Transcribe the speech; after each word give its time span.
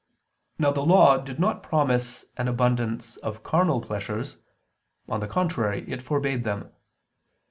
Now 0.57 0.71
the 0.71 0.81
Law 0.81 1.19
did 1.19 1.39
not 1.39 1.61
promise 1.61 2.25
an 2.35 2.47
abundance 2.47 3.17
of 3.17 3.43
carnal 3.43 3.81
pleasures; 3.81 4.37
on 5.07 5.19
the 5.19 5.27
contrary, 5.27 5.87
it 5.87 6.01
forbade 6.01 6.43
them. 6.43 6.71